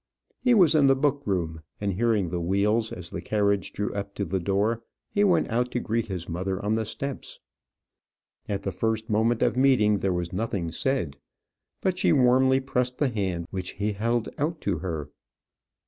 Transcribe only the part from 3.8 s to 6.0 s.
up to the door, he went out to